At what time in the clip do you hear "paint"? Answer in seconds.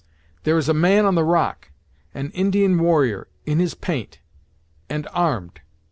3.75-4.17